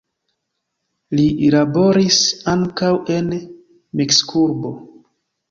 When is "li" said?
1.19-1.25